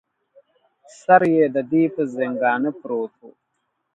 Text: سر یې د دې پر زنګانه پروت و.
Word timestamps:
سر 0.99 1.21
یې 1.35 1.45
د 1.55 1.57
دې 1.71 1.83
پر 1.93 2.03
زنګانه 2.15 2.71
پروت 2.79 3.13
و. 3.21 3.21